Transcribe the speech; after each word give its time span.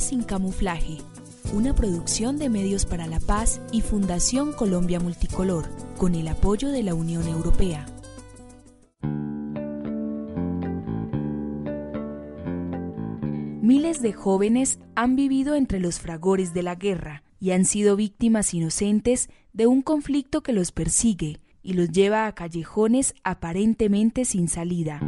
Sin 0.00 0.24
camuflaje. 0.24 0.98
Una 1.54 1.74
producción 1.74 2.38
de 2.38 2.50
Medios 2.50 2.84
para 2.84 3.06
la 3.06 3.18
Paz 3.18 3.60
y 3.72 3.80
Fundación 3.80 4.52
Colombia 4.52 5.00
Multicolor, 5.00 5.68
con 5.96 6.14
el 6.14 6.28
apoyo 6.28 6.68
de 6.68 6.82
la 6.82 6.94
Unión 6.94 7.26
Europea. 7.26 7.86
Miles 13.62 14.02
de 14.02 14.12
jóvenes 14.12 14.78
han 14.94 15.16
vivido 15.16 15.54
entre 15.54 15.80
los 15.80 15.98
fragores 15.98 16.52
de 16.52 16.62
la 16.62 16.74
guerra 16.74 17.22
y 17.40 17.52
han 17.52 17.64
sido 17.64 17.96
víctimas 17.96 18.52
inocentes 18.52 19.30
de 19.54 19.66
un 19.66 19.80
conflicto 19.80 20.42
que 20.42 20.52
los 20.52 20.72
persigue 20.72 21.40
y 21.62 21.72
los 21.72 21.90
lleva 21.90 22.26
a 22.26 22.34
callejones 22.34 23.14
aparentemente 23.24 24.24
sin 24.26 24.48
salida. 24.48 25.00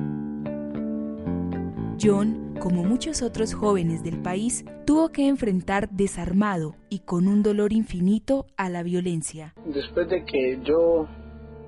John, 2.01 2.55
como 2.61 2.85
muchos 2.85 3.23
otros 3.23 3.55
jóvenes 3.55 4.05
del 4.05 4.23
país, 4.23 4.65
tuvo 4.87 5.09
que 5.09 5.27
enfrentar 5.27 5.89
desarmado 5.91 6.77
y 6.89 7.01
con 7.01 7.27
un 7.27 7.43
dolor 7.43 7.73
infinito 7.73 8.47
a 8.57 8.69
la 8.69 8.85
violencia. 8.85 9.53
Después 9.67 10.09
de 10.09 10.25
que 10.25 10.61
yo 10.63 11.09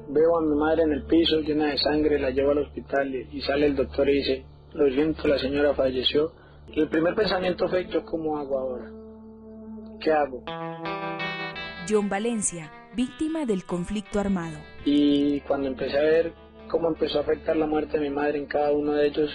veo 0.09 0.39
a 0.39 0.43
mi 0.43 0.55
madre 0.55 0.85
en 0.85 0.93
el 0.93 1.03
piso 1.03 1.41
llena 1.41 1.67
de 1.67 1.79
sangre, 1.79 2.21
la 2.21 2.31
llevo 2.31 2.53
al 2.53 2.59
hospital 2.59 3.13
y 3.13 3.41
sale 3.43 3.67
el 3.67 3.75
doctor 3.75 4.09
y 4.09 4.19
dice, 4.19 4.45
lo 4.73 4.89
siento, 4.93 5.27
la 5.27 5.39
señora 5.39 5.75
falleció. 5.75 6.33
El 6.77 6.89
primer 6.89 7.17
pensamiento 7.17 7.69
fue, 7.69 7.89
¿yo 7.89 8.05
cómo 8.05 8.39
hago 8.39 8.57
ahora? 8.57 8.91
¿Qué 9.99 10.13
hago? 10.13 10.45
John 11.89 12.09
Valencia, 12.09 12.71
víctima 12.95 13.47
del 13.47 13.65
conflicto 13.65 14.21
armado. 14.21 14.59
Y 14.85 15.41
cuando 15.41 15.67
empecé 15.67 15.99
a 15.99 16.03
ver 16.03 16.33
cómo 16.69 16.87
empezó 16.87 17.19
a 17.19 17.23
afectar 17.23 17.57
la 17.57 17.67
muerte 17.67 17.99
de 17.99 18.09
mi 18.09 18.15
madre 18.15 18.39
en 18.39 18.47
cada 18.47 18.71
uno 18.71 18.93
de 18.93 19.09
ellos, 19.09 19.31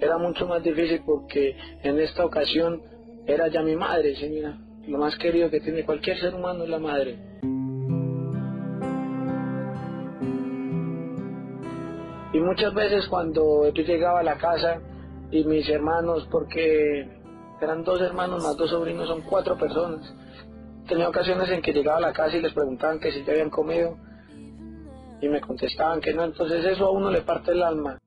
era 0.00 0.18
mucho 0.18 0.46
más 0.46 0.62
difícil 0.62 1.02
porque 1.04 1.56
en 1.82 1.98
esta 2.00 2.24
ocasión 2.24 2.82
era 3.26 3.48
ya 3.48 3.62
mi 3.62 3.76
madre, 3.76 4.14
sí, 4.16 4.28
mira, 4.28 4.58
lo 4.86 4.98
más 4.98 5.16
querido 5.16 5.50
que 5.50 5.60
tiene 5.60 5.84
cualquier 5.84 6.18
ser 6.18 6.34
humano 6.34 6.64
es 6.64 6.70
la 6.70 6.78
madre. 6.78 7.18
Y 12.32 12.40
muchas 12.40 12.74
veces 12.74 13.06
cuando 13.06 13.72
yo 13.72 13.82
llegaba 13.82 14.20
a 14.20 14.24
la 14.24 14.36
casa 14.36 14.80
y 15.30 15.44
mis 15.44 15.68
hermanos, 15.68 16.28
porque 16.30 17.08
eran 17.60 17.84
dos 17.84 18.00
hermanos 18.00 18.42
más 18.42 18.56
dos 18.56 18.70
sobrinos, 18.70 19.08
son 19.08 19.22
cuatro 19.22 19.56
personas, 19.56 20.12
tenía 20.88 21.08
ocasiones 21.08 21.48
en 21.50 21.62
que 21.62 21.72
llegaba 21.72 21.98
a 21.98 22.00
la 22.00 22.12
casa 22.12 22.36
y 22.36 22.42
les 22.42 22.52
preguntaban 22.52 22.98
que 22.98 23.12
si 23.12 23.24
ya 23.24 23.32
habían 23.32 23.50
comido 23.50 23.96
y 25.20 25.28
me 25.28 25.40
contestaban 25.40 26.00
que 26.00 26.12
no, 26.12 26.24
entonces 26.24 26.64
eso 26.64 26.86
a 26.86 26.90
uno 26.90 27.10
le 27.10 27.22
parte 27.22 27.52
el 27.52 27.62
alma. 27.62 27.98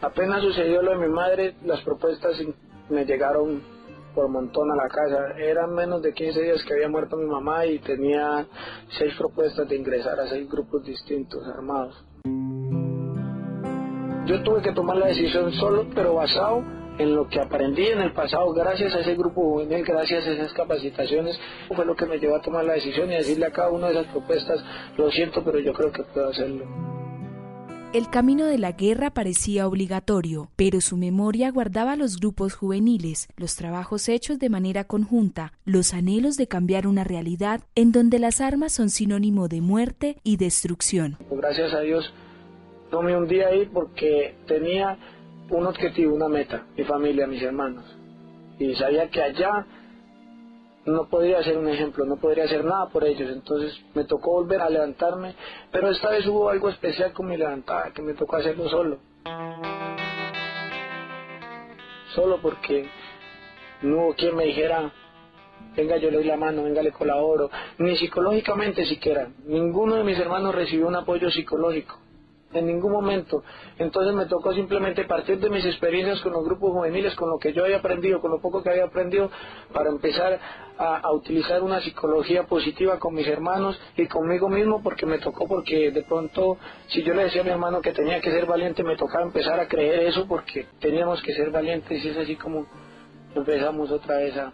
Apenas 0.00 0.42
sucedió 0.42 0.80
lo 0.82 0.92
de 0.92 1.08
mi 1.08 1.12
madre, 1.12 1.54
las 1.64 1.80
propuestas 1.82 2.36
me 2.88 3.04
llegaron 3.04 3.62
por 4.14 4.28
montón 4.28 4.70
a 4.70 4.76
la 4.76 4.88
casa. 4.88 5.36
Eran 5.38 5.74
menos 5.74 6.02
de 6.02 6.12
15 6.12 6.42
días 6.42 6.64
que 6.64 6.74
había 6.74 6.88
muerto 6.88 7.16
mi 7.16 7.26
mamá 7.26 7.66
y 7.66 7.78
tenía 7.80 8.46
seis 8.98 9.14
propuestas 9.16 9.68
de 9.68 9.76
ingresar 9.76 10.18
a 10.20 10.28
seis 10.28 10.48
grupos 10.48 10.84
distintos 10.84 11.46
armados. 11.46 12.04
Yo 14.26 14.42
tuve 14.42 14.62
que 14.62 14.72
tomar 14.72 14.96
la 14.96 15.06
decisión 15.06 15.52
solo, 15.52 15.86
pero 15.94 16.14
basado 16.14 16.62
en 16.98 17.14
lo 17.14 17.28
que 17.28 17.40
aprendí 17.40 17.86
en 17.86 18.00
el 18.00 18.12
pasado, 18.12 18.52
gracias 18.52 18.94
a 18.94 19.00
ese 19.00 19.14
grupo 19.14 19.40
juvenil, 19.40 19.84
gracias 19.84 20.26
a 20.26 20.32
esas 20.32 20.52
capacitaciones, 20.52 21.38
fue 21.74 21.84
lo 21.84 21.94
que 21.94 22.06
me 22.06 22.18
llevó 22.18 22.36
a 22.36 22.42
tomar 22.42 22.64
la 22.64 22.74
decisión 22.74 23.10
y 23.10 23.16
decirle 23.16 23.46
a 23.46 23.52
cada 23.52 23.70
una 23.70 23.86
de 23.86 24.00
esas 24.00 24.12
propuestas, 24.12 24.62
lo 24.96 25.10
siento, 25.10 25.42
pero 25.44 25.60
yo 25.60 25.72
creo 25.72 25.92
que 25.92 26.02
puedo 26.02 26.28
hacerlo. 26.28 26.87
El 27.94 28.10
camino 28.10 28.44
de 28.44 28.58
la 28.58 28.72
guerra 28.72 29.08
parecía 29.08 29.66
obligatorio, 29.66 30.50
pero 30.56 30.82
su 30.82 30.98
memoria 30.98 31.50
guardaba 31.50 31.96
los 31.96 32.20
grupos 32.20 32.54
juveniles, 32.54 33.28
los 33.38 33.56
trabajos 33.56 34.10
hechos 34.10 34.38
de 34.38 34.50
manera 34.50 34.84
conjunta, 34.84 35.54
los 35.64 35.94
anhelos 35.94 36.36
de 36.36 36.48
cambiar 36.48 36.86
una 36.86 37.02
realidad 37.02 37.62
en 37.74 37.90
donde 37.90 38.18
las 38.18 38.42
armas 38.42 38.72
son 38.72 38.90
sinónimo 38.90 39.48
de 39.48 39.62
muerte 39.62 40.18
y 40.22 40.36
destrucción. 40.36 41.16
Gracias 41.30 41.72
a 41.72 41.80
Dios 41.80 42.12
no 42.92 43.00
me 43.00 43.16
hundí 43.16 43.40
ahí 43.40 43.64
porque 43.72 44.34
tenía 44.46 44.98
un 45.48 45.66
objetivo, 45.66 46.14
una 46.14 46.28
meta, 46.28 46.66
mi 46.76 46.84
familia, 46.84 47.26
mis 47.26 47.42
hermanos. 47.42 47.86
Y 48.58 48.74
sabía 48.74 49.08
que 49.08 49.22
allá 49.22 49.66
no 50.88 51.08
podía 51.08 51.42
ser 51.42 51.58
un 51.58 51.68
ejemplo, 51.68 52.04
no 52.04 52.16
podría 52.16 52.44
hacer 52.44 52.64
nada 52.64 52.88
por 52.88 53.04
ellos. 53.04 53.30
Entonces 53.30 53.78
me 53.94 54.04
tocó 54.04 54.32
volver 54.32 54.60
a 54.60 54.70
levantarme, 54.70 55.34
pero 55.70 55.90
esta 55.90 56.10
vez 56.10 56.26
hubo 56.26 56.48
algo 56.48 56.68
especial 56.68 57.12
con 57.12 57.26
mi 57.26 57.36
levantada, 57.36 57.92
que 57.92 58.02
me 58.02 58.14
tocó 58.14 58.36
hacerlo 58.36 58.68
solo. 58.68 58.98
Solo 62.14 62.40
porque 62.40 62.88
no 63.82 63.98
hubo 63.98 64.14
quien 64.14 64.34
me 64.34 64.44
dijera, 64.44 64.90
venga 65.76 65.96
yo 65.98 66.10
le 66.10 66.18
doy 66.18 66.26
la 66.26 66.36
mano, 66.36 66.64
venga 66.64 66.82
le 66.82 66.92
colaboro, 66.92 67.50
ni 67.78 67.96
psicológicamente 67.96 68.86
siquiera. 68.86 69.28
Ninguno 69.44 69.96
de 69.96 70.04
mis 70.04 70.18
hermanos 70.18 70.54
recibió 70.54 70.88
un 70.88 70.96
apoyo 70.96 71.30
psicológico 71.30 72.07
en 72.52 72.66
ningún 72.66 72.92
momento. 72.92 73.42
Entonces 73.78 74.14
me 74.14 74.26
tocó 74.26 74.52
simplemente 74.52 75.04
partir 75.04 75.38
de 75.38 75.50
mis 75.50 75.64
experiencias 75.64 76.20
con 76.20 76.32
los 76.32 76.44
grupos 76.44 76.72
juveniles, 76.72 77.14
con 77.14 77.30
lo 77.30 77.38
que 77.38 77.52
yo 77.52 77.64
había 77.64 77.78
aprendido, 77.78 78.20
con 78.20 78.30
lo 78.30 78.40
poco 78.40 78.62
que 78.62 78.70
había 78.70 78.84
aprendido, 78.84 79.30
para 79.72 79.90
empezar 79.90 80.38
a, 80.78 81.12
utilizar 81.12 81.62
una 81.62 81.80
psicología 81.80 82.44
positiva 82.44 82.98
con 82.98 83.14
mis 83.14 83.26
hermanos 83.26 83.78
y 83.96 84.06
conmigo 84.06 84.48
mismo, 84.48 84.82
porque 84.82 85.06
me 85.06 85.18
tocó, 85.18 85.46
porque 85.46 85.90
de 85.90 86.02
pronto, 86.04 86.58
si 86.88 87.02
yo 87.02 87.14
le 87.14 87.24
decía 87.24 87.40
a 87.40 87.44
mi 87.44 87.50
hermano 87.50 87.80
que 87.80 87.92
tenía 87.92 88.20
que 88.20 88.30
ser 88.30 88.46
valiente, 88.46 88.84
me 88.84 88.96
tocaba 88.96 89.24
empezar 89.24 89.58
a 89.58 89.66
creer 89.66 90.06
eso, 90.06 90.26
porque 90.26 90.66
teníamos 90.80 91.20
que 91.22 91.34
ser 91.34 91.50
valientes 91.50 92.04
y 92.04 92.08
es 92.08 92.16
así 92.16 92.36
como 92.36 92.66
empezamos 93.34 93.90
otra 93.90 94.18
vez 94.18 94.36
a, 94.36 94.52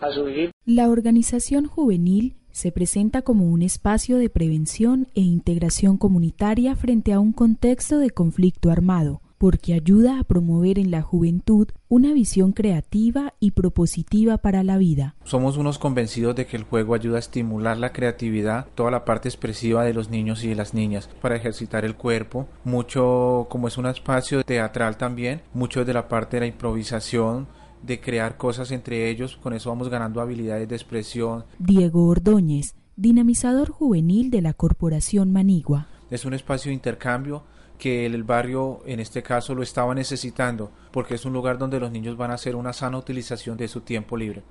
a 0.00 0.10
subir. 0.12 0.52
La 0.64 0.88
organización 0.88 1.66
juvenil 1.66 2.37
se 2.58 2.72
presenta 2.72 3.22
como 3.22 3.44
un 3.44 3.62
espacio 3.62 4.18
de 4.18 4.28
prevención 4.28 5.06
e 5.14 5.20
integración 5.20 5.96
comunitaria 5.96 6.74
frente 6.74 7.12
a 7.12 7.20
un 7.20 7.32
contexto 7.32 8.00
de 8.00 8.10
conflicto 8.10 8.72
armado, 8.72 9.22
porque 9.38 9.74
ayuda 9.74 10.18
a 10.18 10.24
promover 10.24 10.80
en 10.80 10.90
la 10.90 11.02
juventud 11.02 11.68
una 11.88 12.12
visión 12.12 12.50
creativa 12.50 13.34
y 13.38 13.52
propositiva 13.52 14.38
para 14.38 14.64
la 14.64 14.76
vida. 14.76 15.14
Somos 15.22 15.56
unos 15.56 15.78
convencidos 15.78 16.34
de 16.34 16.46
que 16.46 16.56
el 16.56 16.64
juego 16.64 16.94
ayuda 16.94 17.18
a 17.18 17.20
estimular 17.20 17.76
la 17.76 17.92
creatividad, 17.92 18.66
toda 18.74 18.90
la 18.90 19.04
parte 19.04 19.28
expresiva 19.28 19.84
de 19.84 19.94
los 19.94 20.10
niños 20.10 20.42
y 20.42 20.48
de 20.48 20.56
las 20.56 20.74
niñas, 20.74 21.08
para 21.22 21.36
ejercitar 21.36 21.84
el 21.84 21.94
cuerpo, 21.94 22.48
mucho 22.64 23.46
como 23.48 23.68
es 23.68 23.78
un 23.78 23.86
espacio 23.86 24.42
teatral 24.42 24.96
también, 24.96 25.42
mucho 25.54 25.84
de 25.84 25.94
la 25.94 26.08
parte 26.08 26.38
de 26.38 26.40
la 26.40 26.46
improvisación, 26.48 27.46
de 27.82 28.00
crear 28.00 28.36
cosas 28.36 28.70
entre 28.70 29.08
ellos, 29.08 29.36
con 29.36 29.52
eso 29.52 29.70
vamos 29.70 29.88
ganando 29.88 30.20
habilidades 30.20 30.68
de 30.68 30.76
expresión. 30.76 31.44
Diego 31.58 32.06
Ordóñez, 32.06 32.74
dinamizador 32.96 33.70
juvenil 33.70 34.30
de 34.30 34.42
la 34.42 34.54
Corporación 34.54 35.32
Manigua. 35.32 35.88
Es 36.10 36.24
un 36.24 36.34
espacio 36.34 36.70
de 36.70 36.74
intercambio 36.74 37.44
que 37.78 38.06
el 38.06 38.24
barrio 38.24 38.80
en 38.86 39.00
este 39.00 39.22
caso 39.22 39.54
lo 39.54 39.62
estaba 39.62 39.94
necesitando, 39.94 40.72
porque 40.90 41.14
es 41.14 41.24
un 41.24 41.32
lugar 41.32 41.58
donde 41.58 41.80
los 41.80 41.90
niños 41.90 42.16
van 42.16 42.32
a 42.32 42.34
hacer 42.34 42.56
una 42.56 42.72
sana 42.72 42.98
utilización 42.98 43.56
de 43.56 43.68
su 43.68 43.82
tiempo 43.82 44.16
libre. 44.16 44.42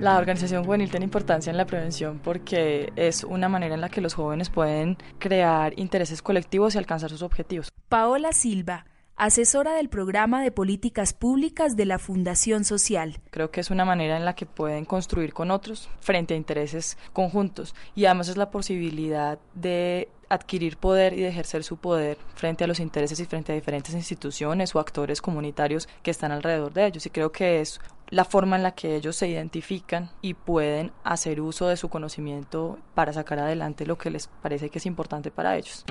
La 0.00 0.18
organización 0.18 0.64
juvenil 0.64 0.90
tiene 0.90 1.04
importancia 1.04 1.50
en 1.50 1.56
la 1.56 1.64
prevención 1.64 2.20
porque 2.22 2.92
es 2.96 3.24
una 3.24 3.48
manera 3.48 3.74
en 3.74 3.80
la 3.80 3.88
que 3.88 4.02
los 4.02 4.12
jóvenes 4.12 4.50
pueden 4.50 4.98
crear 5.18 5.72
intereses 5.78 6.20
colectivos 6.20 6.74
y 6.74 6.78
alcanzar 6.78 7.08
sus 7.08 7.22
objetivos. 7.22 7.70
Paola 7.88 8.32
Silva, 8.32 8.84
asesora 9.16 9.72
del 9.72 9.88
programa 9.88 10.42
de 10.42 10.50
políticas 10.50 11.12
públicas 11.12 11.74
de 11.74 11.86
la 11.86 11.98
Fundación 11.98 12.64
Social. 12.64 13.18
Creo 13.30 13.50
que 13.50 13.60
es 13.60 13.70
una 13.70 13.84
manera 13.84 14.16
en 14.16 14.24
la 14.24 14.34
que 14.34 14.46
pueden 14.46 14.84
construir 14.84 15.32
con 15.32 15.50
otros 15.50 15.88
frente 16.00 16.34
a 16.34 16.36
intereses 16.36 16.98
conjuntos 17.12 17.74
y 17.94 18.04
además 18.04 18.28
es 18.28 18.36
la 18.36 18.50
posibilidad 18.50 19.38
de 19.54 20.08
adquirir 20.28 20.76
poder 20.76 21.12
y 21.14 21.22
de 21.22 21.28
ejercer 21.28 21.64
su 21.64 21.76
poder 21.76 22.18
frente 22.34 22.64
a 22.64 22.66
los 22.66 22.80
intereses 22.80 23.18
y 23.20 23.26
frente 23.26 23.52
a 23.52 23.54
diferentes 23.54 23.94
instituciones 23.94 24.74
o 24.74 24.80
actores 24.80 25.22
comunitarios 25.22 25.88
que 26.02 26.10
están 26.10 26.32
alrededor 26.32 26.72
de 26.72 26.86
ellos. 26.86 27.06
Y 27.06 27.10
creo 27.10 27.32
que 27.32 27.60
es 27.60 27.80
la 28.08 28.24
forma 28.24 28.56
en 28.56 28.64
la 28.64 28.72
que 28.72 28.96
ellos 28.96 29.16
se 29.16 29.28
identifican 29.28 30.10
y 30.20 30.34
pueden 30.34 30.92
hacer 31.04 31.40
uso 31.40 31.68
de 31.68 31.76
su 31.76 31.88
conocimiento 31.88 32.78
para 32.94 33.12
sacar 33.12 33.38
adelante 33.38 33.86
lo 33.86 33.98
que 33.98 34.10
les 34.10 34.26
parece 34.26 34.68
que 34.68 34.78
es 34.78 34.86
importante 34.86 35.30
para 35.30 35.56
ellos. 35.56 35.84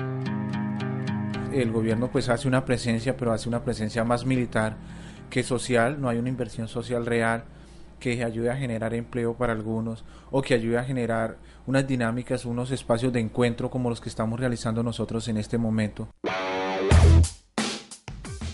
El 1.52 1.72
gobierno 1.72 2.10
pues 2.10 2.28
hace 2.28 2.48
una 2.48 2.64
presencia, 2.64 3.16
pero 3.16 3.32
hace 3.32 3.48
una 3.48 3.64
presencia 3.64 4.04
más 4.04 4.24
militar 4.24 4.76
que 5.30 5.42
social, 5.42 6.00
no 6.00 6.08
hay 6.08 6.18
una 6.18 6.28
inversión 6.28 6.68
social 6.68 7.06
real 7.06 7.44
que 7.98 8.22
ayude 8.24 8.50
a 8.50 8.56
generar 8.56 8.94
empleo 8.94 9.34
para 9.34 9.52
algunos 9.52 10.04
o 10.30 10.42
que 10.42 10.54
ayude 10.54 10.78
a 10.78 10.84
generar 10.84 11.38
unas 11.66 11.86
dinámicas, 11.86 12.44
unos 12.44 12.70
espacios 12.70 13.12
de 13.12 13.20
encuentro 13.20 13.70
como 13.70 13.90
los 13.90 14.00
que 14.00 14.08
estamos 14.08 14.38
realizando 14.38 14.82
nosotros 14.82 15.28
en 15.28 15.38
este 15.38 15.58
momento. 15.58 16.08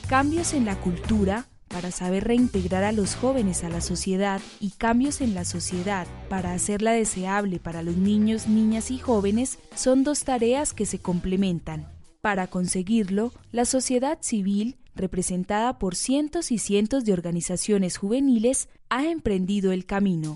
Cambios 0.08 0.52
en 0.54 0.64
la 0.64 0.76
cultura 0.76 1.46
para 1.68 1.90
saber 1.90 2.24
reintegrar 2.24 2.84
a 2.84 2.92
los 2.92 3.16
jóvenes 3.16 3.64
a 3.64 3.70
la 3.70 3.80
sociedad 3.80 4.40
y 4.60 4.70
cambios 4.72 5.22
en 5.22 5.34
la 5.34 5.44
sociedad 5.44 6.06
para 6.28 6.52
hacerla 6.52 6.92
deseable 6.92 7.58
para 7.58 7.82
los 7.82 7.96
niños, 7.96 8.46
niñas 8.46 8.90
y 8.90 8.98
jóvenes 8.98 9.58
son 9.74 10.04
dos 10.04 10.24
tareas 10.24 10.74
que 10.74 10.84
se 10.84 10.98
complementan. 10.98 11.86
Para 12.22 12.46
conseguirlo, 12.46 13.32
la 13.50 13.64
sociedad 13.64 14.18
civil, 14.20 14.76
representada 14.94 15.80
por 15.80 15.96
cientos 15.96 16.52
y 16.52 16.58
cientos 16.58 17.04
de 17.04 17.12
organizaciones 17.12 17.96
juveniles, 17.96 18.68
ha 18.90 19.06
emprendido 19.06 19.72
el 19.72 19.86
camino. 19.86 20.32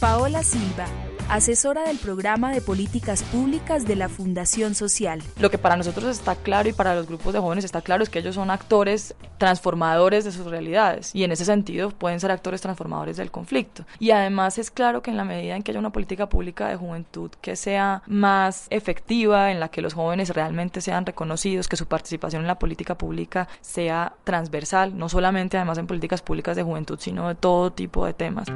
Paola 0.00 0.42
Silva, 0.42 0.86
asesora 1.28 1.82
del 1.82 1.98
programa 1.98 2.52
de 2.52 2.60
políticas 2.60 3.22
públicas 3.22 3.86
de 3.86 3.96
la 3.96 4.08
Fundación 4.08 4.74
Social. 4.74 5.22
Lo 5.38 5.50
que 5.50 5.58
para 5.58 5.76
nosotros 5.76 6.04
está 6.04 6.34
claro 6.34 6.68
y 6.68 6.72
para 6.72 6.94
los 6.94 7.06
grupos 7.06 7.34
de 7.34 7.40
jóvenes 7.40 7.64
está 7.64 7.82
claro 7.82 8.02
es 8.02 8.08
que 8.08 8.20
ellos 8.20 8.34
son 8.34 8.50
actores 8.50 9.14
transformadores 9.36 10.24
de 10.24 10.32
sus 10.32 10.46
realidades 10.46 11.14
y 11.14 11.24
en 11.24 11.32
ese 11.32 11.44
sentido 11.44 11.90
pueden 11.90 12.18
ser 12.18 12.30
actores 12.30 12.60
transformadores 12.60 13.18
del 13.18 13.30
conflicto. 13.30 13.84
Y 13.98 14.10
además 14.10 14.58
es 14.58 14.70
claro 14.70 15.02
que 15.02 15.10
en 15.10 15.16
la 15.16 15.24
medida 15.24 15.54
en 15.54 15.62
que 15.62 15.72
haya 15.72 15.80
una 15.80 15.92
política 15.92 16.28
pública 16.28 16.68
de 16.68 16.76
juventud 16.76 17.30
que 17.42 17.56
sea 17.56 18.02
más 18.06 18.66
efectiva, 18.70 19.50
en 19.50 19.60
la 19.60 19.68
que 19.68 19.82
los 19.82 19.94
jóvenes 19.94 20.30
realmente 20.30 20.80
sean 20.80 21.04
reconocidos, 21.04 21.68
que 21.68 21.76
su 21.76 21.86
participación 21.86 22.42
en 22.42 22.48
la 22.48 22.58
política 22.58 22.96
pública 22.96 23.48
sea 23.60 24.14
transversal, 24.24 24.96
no 24.96 25.08
solamente 25.08 25.56
además 25.58 25.78
en 25.78 25.86
políticas 25.86 26.22
públicas 26.22 26.56
de 26.56 26.62
juventud, 26.62 26.98
sino 26.98 27.28
de 27.28 27.34
todo 27.34 27.72
tipo 27.72 28.06
de 28.06 28.14
temas 28.14 28.48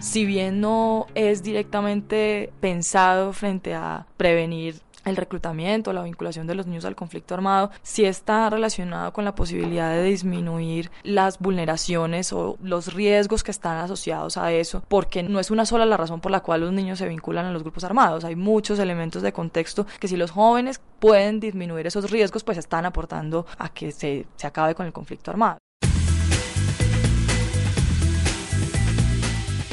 si 0.00 0.24
bien 0.24 0.60
no 0.60 1.06
es 1.14 1.42
directamente 1.42 2.52
pensado 2.60 3.32
frente 3.32 3.74
a 3.74 4.06
prevenir 4.16 4.80
el 5.04 5.16
reclutamiento, 5.16 5.92
la 5.92 6.02
vinculación 6.02 6.46
de 6.46 6.54
los 6.54 6.66
niños 6.66 6.84
al 6.84 6.96
conflicto 6.96 7.34
armado, 7.34 7.70
sí 7.82 8.04
está 8.04 8.48
relacionado 8.50 9.12
con 9.12 9.24
la 9.24 9.34
posibilidad 9.34 9.92
de 9.92 10.02
disminuir 10.02 10.90
las 11.02 11.38
vulneraciones 11.38 12.32
o 12.32 12.56
los 12.62 12.92
riesgos 12.94 13.42
que 13.42 13.50
están 13.50 13.78
asociados 13.78 14.36
a 14.36 14.52
eso, 14.52 14.82
porque 14.88 15.22
no 15.22 15.40
es 15.40 15.50
una 15.50 15.66
sola 15.66 15.86
la 15.86 15.96
razón 15.96 16.20
por 16.20 16.32
la 16.32 16.40
cual 16.40 16.60
los 16.62 16.72
niños 16.72 16.98
se 16.98 17.08
vinculan 17.08 17.46
a 17.46 17.52
los 17.52 17.62
grupos 17.62 17.84
armados, 17.84 18.24
hay 18.24 18.36
muchos 18.36 18.78
elementos 18.78 19.22
de 19.22 19.32
contexto 19.32 19.86
que 19.98 20.08
si 20.08 20.16
los 20.16 20.30
jóvenes 20.30 20.80
pueden 20.98 21.40
disminuir 21.40 21.86
esos 21.86 22.10
riesgos, 22.10 22.44
pues 22.44 22.58
están 22.58 22.84
aportando 22.84 23.46
a 23.58 23.68
que 23.70 23.92
se, 23.92 24.26
se 24.36 24.46
acabe 24.46 24.74
con 24.74 24.86
el 24.86 24.92
conflicto 24.92 25.30
armado. 25.30 25.58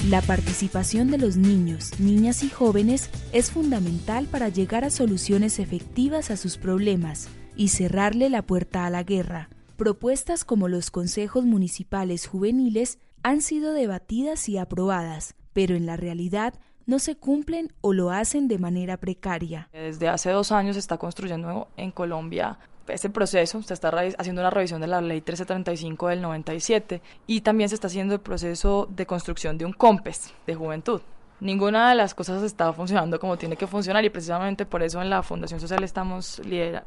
La 0.10 0.22
participación 0.22 1.12
de 1.12 1.18
los 1.18 1.36
niños, 1.36 2.00
niñas 2.00 2.42
y 2.42 2.50
jóvenes 2.50 3.10
es 3.34 3.52
fundamental 3.52 4.26
para 4.28 4.48
llegar 4.48 4.86
a 4.86 4.90
soluciones 4.90 5.60
efectivas 5.60 6.32
a 6.32 6.38
sus 6.38 6.58
problemas 6.58 7.28
y 7.58 7.68
cerrarle 7.68 8.30
la 8.30 8.42
puerta 8.42 8.86
a 8.86 8.90
la 8.90 9.04
guerra. 9.04 9.50
Propuestas 9.76 10.46
como 10.46 10.70
los 10.70 10.92
consejos 10.92 11.44
municipales 11.44 12.26
juveniles 12.26 13.00
han 13.22 13.42
sido 13.42 13.74
debatidas 13.74 14.48
y 14.48 14.58
aprobadas, 14.58 15.36
pero 15.52 15.76
en 15.76 15.86
la 15.86 15.98
realidad 15.98 16.54
no 16.88 17.00
se 17.00 17.16
cumplen 17.16 17.72
o 17.82 17.94
lo 17.94 18.10
hacen 18.10 18.48
de 18.48 18.58
manera 18.58 18.98
precaria. 18.98 19.70
Desde 19.72 20.08
hace 20.08 20.32
dos 20.32 20.52
años 20.52 20.76
se 20.76 20.80
está 20.80 20.98
construyendo 20.98 21.68
en 21.78 21.92
Colombia 21.92 22.58
ese 22.88 23.10
proceso, 23.10 23.62
se 23.62 23.74
está 23.74 23.90
haciendo 24.18 24.42
una 24.42 24.50
revisión 24.50 24.80
de 24.80 24.88
la 24.88 25.02
ley 25.02 25.18
1335 25.18 26.08
del 26.08 26.22
97 26.22 27.02
y 27.28 27.42
también 27.42 27.68
se 27.68 27.76
está 27.76 27.88
haciendo 27.88 28.14
el 28.14 28.22
proceso 28.22 28.88
de 28.90 29.06
construcción 29.06 29.58
de 29.58 29.66
un 29.66 29.74
COMPES 29.74 30.34
de 30.48 30.56
juventud. 30.56 31.02
Ninguna 31.40 31.90
de 31.90 31.96
las 31.96 32.16
cosas 32.16 32.42
está 32.42 32.74
funcionando 32.74 33.20
como 33.20 33.38
tiene 33.38 33.58
que 33.58 33.68
funcionar 33.68 34.04
y 34.04 34.10
precisamente 34.10 34.66
por 34.66 34.82
eso 34.82 35.02
en 35.02 35.10
la 35.10 35.22
Fundación 35.22 35.60
Social 35.60 35.84
estamos 35.84 36.42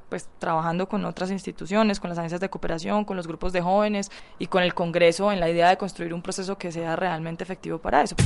pues, 0.08 0.28
trabajando 0.38 0.88
con 0.88 1.04
otras 1.04 1.30
instituciones, 1.30 2.00
con 2.00 2.08
las 2.08 2.18
agencias 2.18 2.40
de 2.40 2.48
cooperación, 2.48 3.04
con 3.04 3.16
los 3.16 3.28
grupos 3.28 3.52
de 3.52 3.60
jóvenes 3.60 4.10
y 4.40 4.46
con 4.46 4.62
el 4.64 4.74
Congreso 4.74 5.30
en 5.30 5.38
la 5.38 5.50
idea 5.50 5.68
de 5.68 5.76
construir 5.76 6.14
un 6.14 6.22
proceso 6.22 6.58
que 6.58 6.72
sea 6.72 6.96
realmente 6.96 7.44
efectivo 7.44 7.78
para 7.78 8.02
eso. 8.02 8.16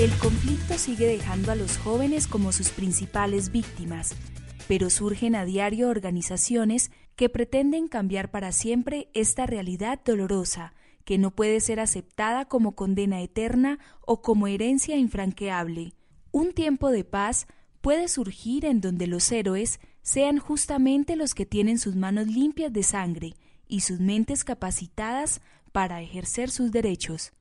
El 0.00 0.10
conflicto 0.18 0.78
sigue 0.78 1.06
dejando 1.06 1.52
a 1.52 1.54
los 1.54 1.76
jóvenes 1.76 2.26
como 2.26 2.52
sus 2.52 2.70
principales 2.70 3.52
víctimas 3.52 4.16
pero 4.70 4.88
surgen 4.88 5.34
a 5.34 5.44
diario 5.44 5.88
organizaciones 5.88 6.92
que 7.16 7.28
pretenden 7.28 7.88
cambiar 7.88 8.30
para 8.30 8.52
siempre 8.52 9.08
esta 9.14 9.44
realidad 9.44 9.98
dolorosa, 10.04 10.74
que 11.04 11.18
no 11.18 11.32
puede 11.32 11.58
ser 11.58 11.80
aceptada 11.80 12.44
como 12.44 12.76
condena 12.76 13.20
eterna 13.20 13.80
o 14.00 14.22
como 14.22 14.46
herencia 14.46 14.96
infranqueable. 14.96 15.94
Un 16.30 16.52
tiempo 16.52 16.92
de 16.92 17.02
paz 17.02 17.48
puede 17.80 18.06
surgir 18.06 18.64
en 18.64 18.80
donde 18.80 19.08
los 19.08 19.32
héroes 19.32 19.80
sean 20.02 20.38
justamente 20.38 21.16
los 21.16 21.34
que 21.34 21.46
tienen 21.46 21.76
sus 21.76 21.96
manos 21.96 22.28
limpias 22.28 22.72
de 22.72 22.84
sangre 22.84 23.34
y 23.66 23.80
sus 23.80 23.98
mentes 23.98 24.44
capacitadas 24.44 25.40
para 25.72 26.00
ejercer 26.00 26.48
sus 26.48 26.70
derechos. 26.70 27.32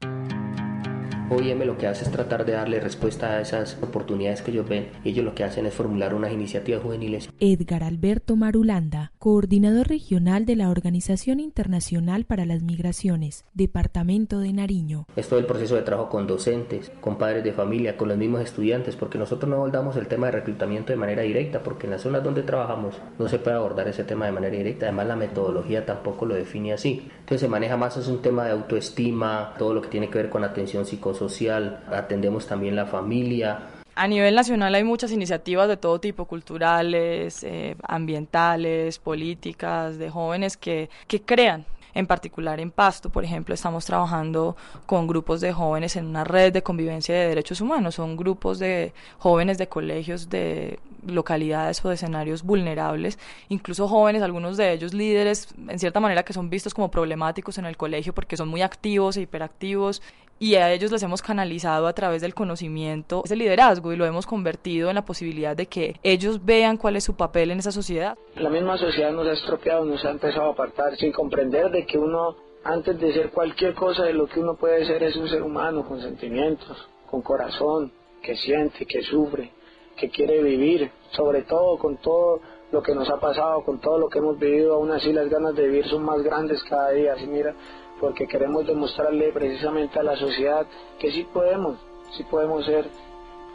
OIM 1.31 1.59
lo 1.63 1.77
que 1.77 1.85
hace 1.85 2.05
es 2.05 2.11
tratar 2.11 2.43
de 2.43 2.53
darle 2.53 2.79
respuesta 2.79 3.33
a 3.33 3.41
esas 3.41 3.77
oportunidades 3.83 4.41
que 4.41 4.49
ellos 4.49 4.67
ven 4.67 4.87
y 5.03 5.09
ellos 5.09 5.23
lo 5.23 5.35
que 5.35 5.43
hacen 5.43 5.67
es 5.67 5.75
formular 5.75 6.15
unas 6.15 6.33
iniciativas 6.33 6.81
juveniles. 6.81 7.29
Edgar 7.39 7.83
Alberto 7.83 8.35
Marulanda, 8.35 9.11
coordinador 9.19 9.87
regional 9.87 10.47
de 10.47 10.55
la 10.55 10.71
Organización 10.71 11.39
Internacional 11.39 12.25
para 12.25 12.45
las 12.45 12.63
Migraciones, 12.63 13.45
Departamento 13.53 14.39
de 14.39 14.53
Nariño. 14.53 15.05
Es 15.15 15.29
todo 15.29 15.39
el 15.39 15.45
proceso 15.45 15.75
de 15.75 15.83
trabajo 15.83 16.09
con 16.09 16.25
docentes, 16.25 16.91
con 16.99 17.19
padres 17.19 17.43
de 17.43 17.53
familia, 17.53 17.95
con 17.95 18.07
los 18.07 18.17
mismos 18.17 18.41
estudiantes, 18.41 18.95
porque 18.95 19.19
nosotros 19.19 19.47
no 19.47 19.57
abordamos 19.57 19.97
el 19.97 20.07
tema 20.07 20.27
de 20.27 20.31
reclutamiento 20.31 20.93
de 20.93 20.97
manera 20.97 21.21
directa, 21.21 21.61
porque 21.61 21.85
en 21.85 21.91
las 21.91 22.01
zonas 22.01 22.23
donde 22.23 22.41
trabajamos 22.41 22.95
no 23.19 23.27
se 23.27 23.37
puede 23.37 23.55
abordar 23.55 23.87
ese 23.87 24.03
tema 24.03 24.25
de 24.25 24.31
manera 24.31 24.57
directa, 24.57 24.87
además 24.87 25.05
la 25.05 25.15
metodología 25.15 25.85
tampoco 25.85 26.25
lo 26.25 26.33
define 26.33 26.73
así. 26.73 27.07
Entonces 27.19 27.41
se 27.41 27.47
maneja 27.47 27.77
más 27.77 27.97
es 27.97 28.07
un 28.07 28.23
tema 28.23 28.45
de 28.45 28.51
autoestima, 28.51 29.53
todo 29.59 29.75
lo 29.75 29.81
que 29.81 29.89
tiene 29.89 30.09
que 30.09 30.17
ver 30.17 30.29
con 30.29 30.43
atención 30.43 30.85
psicosocial 30.85 31.18
social, 31.19 31.83
atendemos 31.91 32.47
también 32.47 32.75
la 32.75 32.85
familia. 32.85 33.59
A 33.95 34.07
nivel 34.07 34.33
nacional 34.33 34.73
hay 34.73 34.83
muchas 34.83 35.11
iniciativas 35.11 35.67
de 35.67 35.75
todo 35.75 35.99
tipo, 35.99 36.25
culturales, 36.25 37.43
eh, 37.43 37.75
ambientales, 37.83 38.97
políticas, 38.97 39.97
de 39.97 40.09
jóvenes 40.09 40.55
que, 40.55 40.89
que 41.07 41.21
crean 41.21 41.65
en 41.93 42.07
particular 42.07 42.59
en 42.59 42.71
Pasto, 42.71 43.09
por 43.09 43.23
ejemplo, 43.23 43.53
estamos 43.53 43.85
trabajando 43.85 44.55
con 44.85 45.07
grupos 45.07 45.41
de 45.41 45.51
jóvenes 45.51 45.95
en 45.95 46.05
una 46.05 46.23
red 46.23 46.53
de 46.53 46.63
convivencia 46.63 47.15
de 47.15 47.27
derechos 47.27 47.61
humanos. 47.61 47.95
Son 47.95 48.15
grupos 48.15 48.59
de 48.59 48.93
jóvenes 49.17 49.57
de 49.57 49.67
colegios 49.67 50.29
de 50.29 50.79
localidades 51.05 51.83
o 51.83 51.89
de 51.89 51.95
escenarios 51.95 52.43
vulnerables, 52.43 53.19
incluso 53.49 53.87
jóvenes, 53.87 54.21
algunos 54.21 54.57
de 54.57 54.73
ellos 54.73 54.93
líderes, 54.93 55.47
en 55.67 55.79
cierta 55.79 55.99
manera 55.99 56.23
que 56.23 56.33
son 56.33 56.49
vistos 56.49 56.73
como 56.73 56.91
problemáticos 56.91 57.57
en 57.57 57.65
el 57.65 57.77
colegio 57.77 58.13
porque 58.13 58.37
son 58.37 58.47
muy 58.47 58.61
activos 58.61 59.17
e 59.17 59.21
hiperactivos 59.21 60.01
y 60.39 60.55
a 60.55 60.71
ellos 60.71 60.91
les 60.91 61.03
hemos 61.03 61.21
canalizado 61.21 61.85
a 61.87 61.93
través 61.93 62.21
del 62.21 62.33
conocimiento 62.33 63.21
ese 63.25 63.35
liderazgo 63.35 63.91
y 63.91 63.97
lo 63.97 64.05
hemos 64.05 64.25
convertido 64.25 64.89
en 64.89 64.95
la 64.95 65.03
posibilidad 65.03 65.55
de 65.55 65.65
que 65.65 65.99
ellos 66.01 66.45
vean 66.45 66.77
cuál 66.77 66.95
es 66.95 67.03
su 67.03 67.15
papel 67.15 67.51
en 67.51 67.59
esa 67.59 67.71
sociedad. 67.71 68.17
La 68.35 68.49
misma 68.49 68.77
sociedad 68.77 69.11
nos 69.11 69.27
ha 69.27 69.33
estropeado, 69.33 69.83
nos 69.83 70.03
ha 70.05 70.11
empezado 70.11 70.47
a 70.47 70.53
apartar 70.53 70.95
sin 70.95 71.11
comprender 71.11 71.69
de 71.71 71.85
que 71.85 71.97
uno, 71.97 72.37
antes 72.63 72.97
de 72.99 73.13
ser 73.13 73.31
cualquier 73.31 73.73
cosa 73.73 74.03
de 74.03 74.13
lo 74.13 74.27
que 74.27 74.39
uno 74.39 74.55
puede 74.55 74.85
ser, 74.85 75.03
es 75.03 75.15
un 75.17 75.27
ser 75.27 75.43
humano 75.43 75.85
con 75.85 76.01
sentimientos, 76.01 76.87
con 77.09 77.21
corazón, 77.21 77.91
que 78.21 78.35
siente, 78.35 78.85
que 78.85 79.01
sufre, 79.03 79.51
que 79.99 80.09
quiere 80.09 80.41
vivir, 80.41 80.91
sobre 81.11 81.43
todo 81.43 81.77
con 81.77 81.97
todo 81.97 82.39
lo 82.71 82.81
que 82.81 82.93
nos 82.93 83.09
ha 83.09 83.19
pasado, 83.19 83.63
con 83.63 83.79
todo 83.79 83.97
lo 83.97 84.09
que 84.09 84.19
hemos 84.19 84.37
vivido, 84.37 84.75
aún 84.75 84.91
así 84.91 85.11
las 85.11 85.29
ganas 85.29 85.55
de 85.55 85.67
vivir 85.67 85.87
son 85.87 86.03
más 86.03 86.21
grandes 86.21 86.63
cada 86.63 86.91
día. 86.91 87.13
Así 87.13 87.27
mira, 87.27 87.53
porque 87.99 88.27
queremos 88.27 88.65
demostrarle 88.65 89.31
precisamente 89.31 89.99
a 89.99 90.03
la 90.03 90.15
sociedad 90.15 90.65
que 90.99 91.11
sí 91.11 91.25
podemos, 91.33 91.77
sí 92.15 92.23
podemos 92.23 92.65
ser 92.65 92.85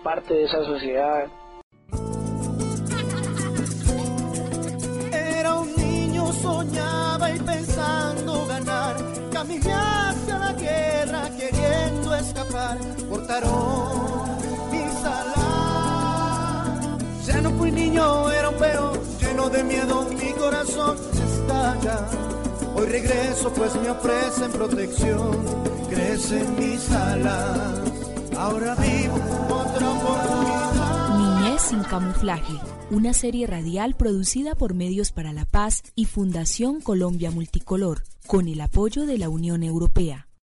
parte 0.03 0.35
de 0.35 0.45
esa 0.45 0.65
sociedad. 0.65 1.29
Era 5.13 5.55
un 5.61 5.75
niño, 5.77 6.27
soñaba 6.33 7.31
y 7.31 7.39
pensando 7.39 8.47
ganar, 8.47 8.97
caminé 9.33 9.73
hacia 9.73 10.39
la 10.39 10.53
guerra 10.53 11.31
queriendo 11.39 12.15
escapar, 12.17 12.79
cortaron 13.09 14.34
Fui 17.65 17.73
niño, 17.73 18.31
era 18.31 18.51
un 18.51 18.59
perro 18.59 18.93
lleno 19.19 19.49
de 19.49 19.65
miedo, 19.65 20.07
mi 20.11 20.33
corazón 20.35 20.99
estalla 20.99 22.07
Hoy 22.75 22.85
regreso 22.85 23.51
pues 23.55 23.75
me 23.77 23.89
ofrecen 23.89 24.53
protección, 24.53 25.43
crecen 25.89 26.57
mis 26.59 26.91
alas. 26.91 27.81
Ahora 28.37 28.75
vivo 28.75 29.15
otra 29.49 29.91
oportunidad. 29.93 31.57
Fe 31.57 31.59
sin 31.59 31.83
camuflaje, 31.85 32.61
una 32.91 33.15
serie 33.15 33.47
radial 33.47 33.95
producida 33.95 34.55
por 34.55 34.75
Medios 34.75 35.11
para 35.11 35.33
la 35.33 35.47
Paz 35.47 35.85
y 35.95 36.05
Fundación 36.05 36.83
Colombia 36.83 37.31
Multicolor, 37.31 38.03
con 38.27 38.47
el 38.47 38.61
apoyo 38.61 39.07
de 39.07 39.17
la 39.17 39.31
Unión 39.31 39.63
Europea. 39.63 40.27